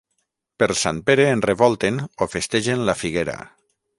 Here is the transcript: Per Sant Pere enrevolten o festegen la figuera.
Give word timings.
Per 0.61 0.67
Sant 0.83 1.01
Pere 1.09 1.27
enrevolten 1.33 2.01
o 2.05 2.29
festegen 2.37 2.83
la 2.91 2.99
figuera. 3.05 3.39